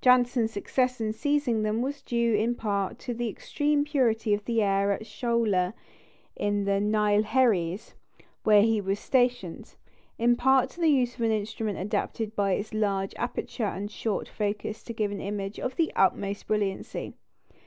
Janssen's 0.00 0.50
success 0.50 0.98
in 0.98 1.12
seizing 1.12 1.62
them 1.62 1.82
was 1.82 2.00
due 2.00 2.32
in 2.32 2.54
part 2.54 2.98
to 3.00 3.12
the 3.12 3.28
extreme 3.28 3.84
purity 3.84 4.32
of 4.32 4.42
the 4.46 4.62
air 4.62 4.90
at 4.92 5.02
Sholoor, 5.04 5.74
in 6.36 6.64
the 6.64 6.80
Neilgherries, 6.80 7.92
where 8.44 8.62
he 8.62 8.80
was 8.80 8.98
stationed; 8.98 9.74
in 10.18 10.36
part 10.36 10.70
to 10.70 10.80
the 10.80 10.88
use 10.88 11.16
of 11.16 11.20
an 11.20 11.32
instrument 11.32 11.78
adapted 11.78 12.34
by 12.34 12.52
its 12.52 12.72
large 12.72 13.12
aperture 13.18 13.64
and 13.66 13.90
short 13.90 14.26
focus 14.26 14.82
to 14.84 14.94
give 14.94 15.10
an 15.12 15.20
image 15.20 15.60
of 15.60 15.76
the 15.76 15.92
utmost 15.94 16.46
brilliancy. 16.46 17.12